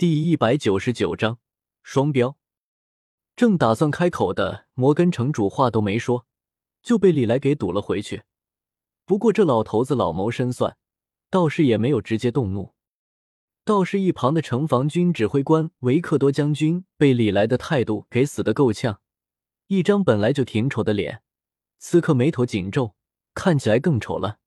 [0.00, 1.40] 第一百九十九章
[1.82, 2.38] 双标。
[3.36, 6.26] 正打算开口的摩根城主话都没说，
[6.82, 8.22] 就被李来给堵了回去。
[9.04, 10.78] 不过这老头子老谋深算，
[11.28, 12.72] 倒是也没有直接动怒。
[13.62, 19.02] 倒是一旁的城防军指挥官维克多将军被李来的态度给死得够呛，
[19.66, 21.22] 一张本来就挺丑的脸，
[21.78, 22.94] 此刻眉头紧皱，
[23.34, 24.38] 看起来更丑了。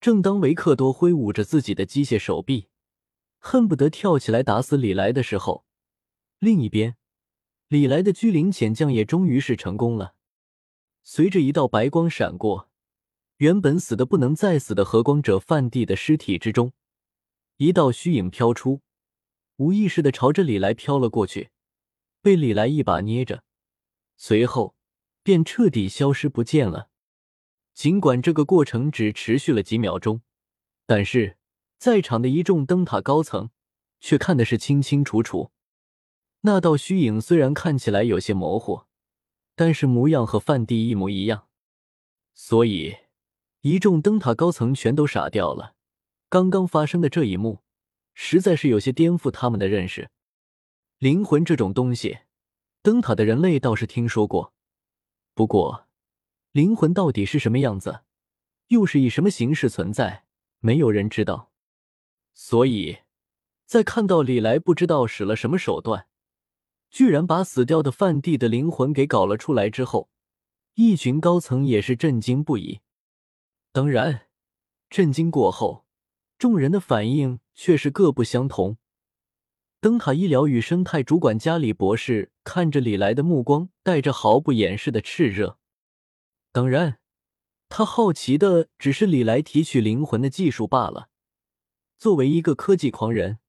[0.00, 2.68] 正当维克多挥舞着自己的机械手臂，
[3.40, 5.64] 恨不得跳起来打死李来的时候，
[6.38, 6.96] 另一边，
[7.68, 10.14] 李来的居灵潜将也终于是成功了。
[11.02, 12.70] 随着一道白光闪过，
[13.38, 16.72] 原本死的不能再死的和光者范帝的尸体之中。
[17.56, 18.82] 一道虚影飘出，
[19.56, 21.50] 无意识的朝着李来飘了过去，
[22.20, 23.42] 被李来一把捏着，
[24.16, 24.76] 随后
[25.22, 26.90] 便彻底消失不见了。
[27.72, 30.20] 尽管这个过程只持续了几秒钟，
[30.84, 31.38] 但是
[31.80, 33.48] 在场的一众灯塔高层
[34.00, 35.50] 却看的是清清楚楚。
[36.42, 38.82] 那道虚影虽然看起来有些模糊，
[39.54, 41.48] 但是模样和范帝一模一样，
[42.34, 42.98] 所以
[43.62, 45.74] 一众灯塔高层全都傻掉了。
[46.28, 47.60] 刚刚发生的这一幕，
[48.12, 50.10] 实在是有些颠覆他们的认识。
[50.98, 52.18] 灵魂这种东西，
[52.82, 54.52] 灯塔的人类倒是听说过，
[55.32, 55.86] 不过
[56.52, 58.00] 灵魂到底是什么样子，
[58.68, 60.26] 又是以什么形式存在，
[60.58, 61.49] 没有人知道。
[62.42, 63.00] 所以，
[63.66, 66.06] 在看到李来不知道使了什么手段，
[66.90, 70.08] 居然把死掉的范帝的灵魂给搞了出来之后，
[70.74, 72.80] 一群高层也是震惊不已。
[73.72, 74.28] 当然，
[74.88, 75.84] 震惊过后。
[76.38, 78.78] 众人的反应却是各不相同。
[79.78, 85.58] 灯塔医疗与生态主管加里博士看着李来的目光带着毫不掩饰的炽热。
[86.52, 87.00] 当然，
[87.68, 91.09] 他好奇的只是李来提取灵魂的技术罢了。
[92.00, 93.40] 作为一个科技狂人，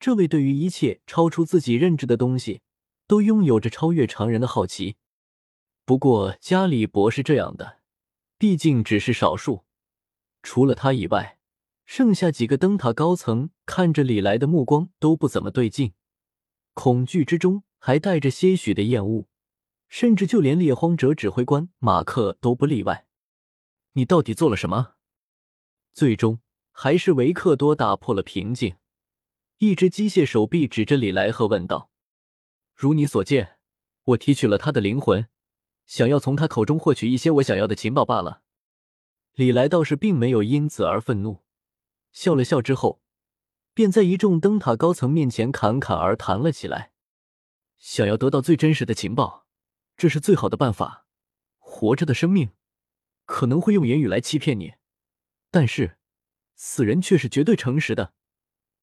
[0.00, 2.62] 这位对于一切超出自己认知的东西
[3.06, 4.96] 都拥有着超越常人的好奇。
[5.84, 7.80] 不过，加里博士这样的，
[8.38, 9.66] 毕竟只是少数。
[10.42, 11.38] 除了他以外。
[11.86, 15.92] 剩下几个灯塔高层看着李来的目光都不怎么对劲，
[16.72, 19.26] 恐惧之中还带着些许的厌恶，
[19.90, 23.06] 甚至就连猎荒者指挥官马克都不例外。
[23.92, 24.94] 你到底做了什么？
[25.92, 26.40] 最终
[26.76, 28.74] 还是维克多打破了平静，
[29.58, 31.88] 一只机械手臂指着李来和问道
[32.74, 33.58] ：“如你所见，
[34.02, 35.28] 我提取了他的灵魂，
[35.86, 38.42] 想要从他口中获取一些我想要的情报罢了。”
[39.34, 41.44] 李来倒是并没有因此而愤怒。
[42.10, 43.00] 笑了笑之后，
[43.72, 46.92] 便在一众灯塔高层面前侃侃而谈了起来。
[47.76, 49.46] 想要得到最真实的情报，
[49.96, 51.06] 这是最好的办法。
[51.58, 52.50] 活着的生命
[53.24, 54.74] 可能会用言语来欺骗你，
[55.52, 55.98] 但是
[56.54, 58.14] 死人却是绝对诚实的。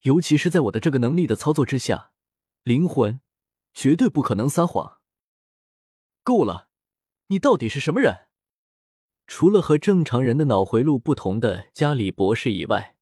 [0.02, 2.12] 尤其是在我的这个能力的操作之下，
[2.62, 3.20] 灵魂
[3.72, 4.98] 绝对不可能撒谎。
[6.22, 6.68] 够了，
[7.28, 8.26] 你到底是什么人？
[9.26, 12.96] 除了和正常人的脑回路不同的加里博士以外。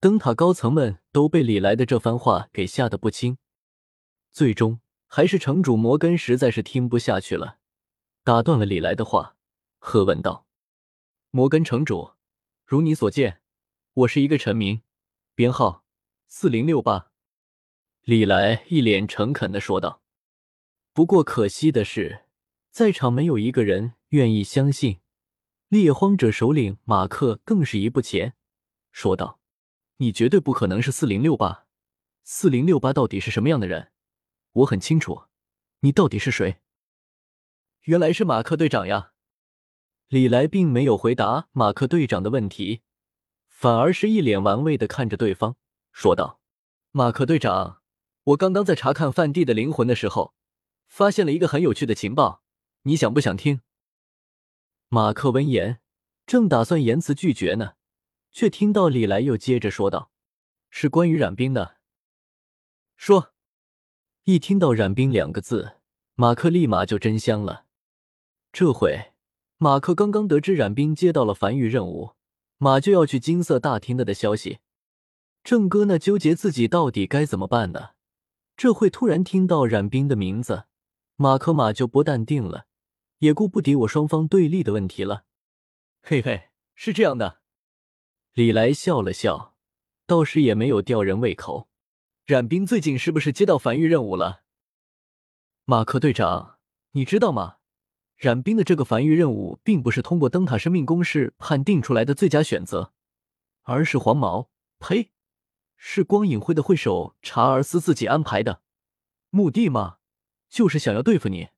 [0.00, 3.36] 灯塔高层们都被李来的这番话给吓得不轻，
[4.30, 7.58] 最终还是城主摩根实在是听不下去了，
[8.22, 9.34] 打断了李来的话，
[9.80, 10.46] 喝问道
[11.32, 12.12] ：“摩根城主，
[12.64, 13.42] 如你所见，
[13.98, 14.82] 我是一个臣民，
[15.34, 15.84] 编号
[16.28, 17.10] 四零六八。”
[18.02, 20.02] 李来一脸诚恳的说道。
[20.92, 22.26] 不过可惜的是，
[22.70, 25.00] 在场没有一个人愿意相信。
[25.66, 28.34] 猎荒者首领马克更是一步前，
[28.92, 29.40] 说道。
[29.96, 31.66] 你绝对不可能是四零六八，
[32.22, 33.90] 四零六八到底是什么样的人？
[34.52, 35.24] 我很清楚，
[35.80, 36.60] 你到底是谁？
[37.82, 39.14] 原来是马克队长呀！
[40.06, 42.82] 李来并没有回答马克队长的问题，
[43.58, 45.56] 反而是一脸玩味的看着对方，
[45.90, 46.38] 说道
[46.92, 47.82] ：“马克队长，
[48.22, 50.32] 我刚刚在查看范蒂的灵魂的时候，
[50.86, 52.44] 发现了一个很有趣的情报，
[52.82, 53.62] 你想不想听？”
[54.86, 55.80] 马克闻言，
[56.24, 57.72] 正打算言辞拒绝呢。
[58.30, 60.12] 却听到李来又接着说道
[60.70, 61.78] ：“是关于冉冰的。”
[62.94, 63.32] 说，
[64.22, 65.78] 一听到“冉冰”两个字，
[66.14, 67.64] 马克立马就真香了。
[68.52, 69.14] 这回，
[69.56, 72.12] 马克刚刚得知冉冰接到了繁育任务，
[72.58, 74.58] 马就要去金色大厅的的消息，
[75.42, 77.90] 郑哥那纠结自己到底该怎么办呢。
[78.56, 80.64] 这会突然听到冉冰的名字，
[81.14, 82.66] 马克马就不淡定了，
[83.18, 85.24] 也顾不敌我双方对立的问题了。
[86.02, 87.38] 嘿嘿，是这样的。
[88.32, 89.54] 李来笑了笑，
[90.06, 91.68] 倒是也没有吊人胃口。
[92.26, 94.42] 冉冰最近是不是接到繁育任务了？
[95.64, 96.58] 马克队长，
[96.90, 97.57] 你知道吗？
[98.18, 102.92] 冉冰的这个繁育任务并不是通过灯塔生命公式判定出来的最佳选择，
[103.62, 104.50] 而是黄毛，
[104.80, 105.12] 呸，
[105.76, 108.60] 是光影会的会首查尔斯自己安排的，
[109.30, 109.98] 目的嘛，
[110.48, 111.50] 就是想要对付你。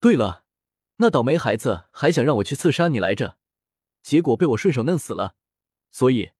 [0.00, 0.42] 对了，
[0.96, 3.38] 那倒霉孩子还想让我去刺杀你来着，
[4.02, 5.36] 结果被我顺手弄死了。
[5.92, 6.32] 所以，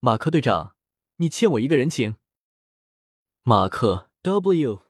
[0.00, 0.74] 马克队长，
[1.18, 2.16] 你欠我一个人情。
[3.44, 4.82] 马克 W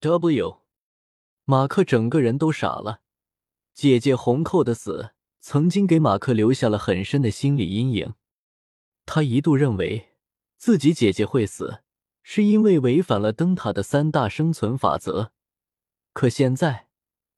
[0.00, 0.60] W，
[1.44, 3.02] 马克整个人都傻了。
[3.74, 5.10] 姐姐红扣的死，
[5.40, 8.14] 曾经给马克留下了很深的心理阴影。
[9.04, 10.12] 他一度认为。
[10.56, 11.82] 自己姐姐会死，
[12.22, 15.30] 是因为违反了灯塔的三大生存法则。
[16.14, 16.88] 可现在，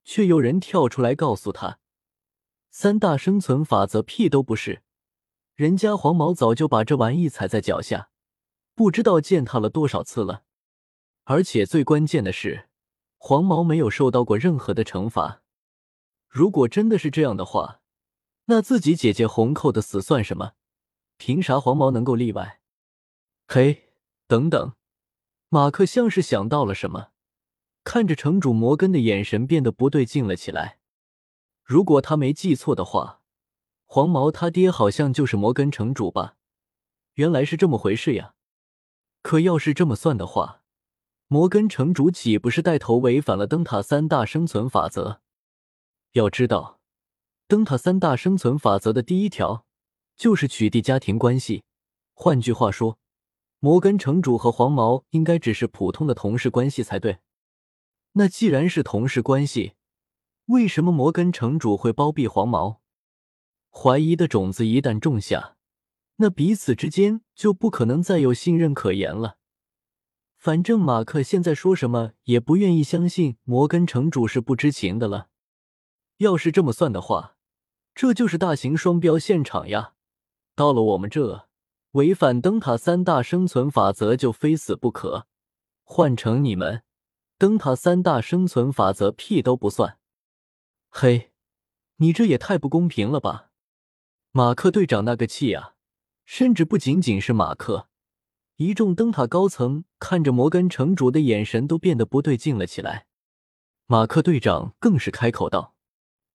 [0.04, 1.80] 却有人跳出来告诉他，
[2.70, 4.82] 三大生存法则屁都不是。
[5.56, 8.10] 人家黄毛早就把这玩意踩在脚下，
[8.76, 10.44] 不知道践踏了多少次了。
[11.24, 12.68] 而且最关键的是，
[13.16, 15.42] 黄毛没有受到过任何的惩罚。
[16.36, 17.80] 如果真的是这样的话，
[18.44, 20.52] 那自己姐姐红扣的死算什么？
[21.16, 22.60] 凭啥黄毛能够例外？
[23.48, 23.88] 嘿，
[24.26, 24.74] 等等！
[25.48, 27.08] 马克像是想到了什么，
[27.84, 30.78] 看着城主摩根的眼神变得不对劲了起来。
[31.64, 33.22] 如果他没记错的话，
[33.86, 36.36] 黄毛他爹好像就是摩根城主吧？
[37.14, 38.34] 原来是这么回事呀！
[39.22, 40.60] 可要是这么算的话，
[41.28, 45.22] 摩根城主岂不是带头违反了灯塔三大生存法则？
[46.12, 46.80] 要知道，
[47.46, 49.66] 灯塔三大生存法则的第一条
[50.16, 51.64] 就是取缔家庭关系。
[52.14, 52.98] 换句话说，
[53.58, 57.18] 摩根城主和黄毛应该只是普通的同事关系才对。
[58.12, 59.74] 那既然是同事关系，
[60.46, 62.80] 为什么摩根城主会包庇黄毛？
[63.70, 65.56] 怀疑的种子一旦种下，
[66.16, 69.36] 那彼此之间就不可能再有信任可言了。
[70.38, 75.28] 反正马克现在说什么也不愿意相信摩根城主是不知情的了。
[76.18, 77.36] 要是这么算的话，
[77.94, 79.94] 这就是大型双标现场呀！
[80.54, 81.46] 到了我们这。
[81.92, 85.26] 违反灯塔三大生存法则就非死不可。
[85.82, 86.82] 换成你们，
[87.38, 89.98] 灯塔三大生存法则屁都不算。
[90.90, 91.32] 嘿，
[91.96, 93.50] 你这也太不公平了吧！
[94.32, 95.76] 马克队长那个气啊，
[96.26, 97.88] 甚至不仅仅是马克，
[98.56, 103.06] 一众灯塔高层看着摩根城主的眼神都变得不对劲了起来。
[103.86, 105.74] 马克队长更是开口道：“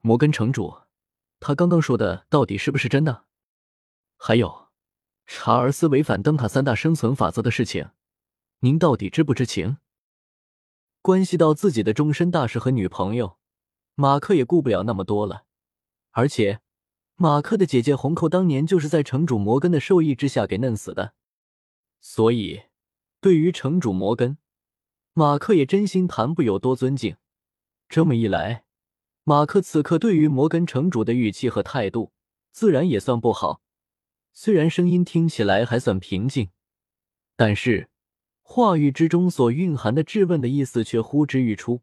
[0.01, 0.81] 摩根城主，
[1.39, 3.25] 他刚刚说的到底是不是真的？
[4.17, 4.69] 还有。”
[5.33, 7.91] 查尔斯违反灯塔三大生存法则的事情，
[8.59, 9.77] 您到底知不知情？
[11.01, 13.37] 关系到自己的终身大事和女朋友，
[13.95, 15.45] 马克也顾不了那么多了。
[16.11, 16.59] 而且，
[17.15, 21.13] 马克的姐姐红扣当年就是在城主摩根的授意之下给弄死的，
[22.01, 22.63] 所以
[23.21, 24.37] 对于城主摩根，
[25.13, 27.15] 马克也真心谈不有多尊敬。
[27.87, 28.65] 这么一来，
[29.31, 32.11] 马克此刻对于摩根城主的语气和态度，
[32.51, 33.61] 自然也算不好。
[34.33, 36.49] 虽然声音听起来还算平静，
[37.37, 37.89] 但是
[38.41, 41.81] 话语之中所蕴含的质问的意思却呼之欲出。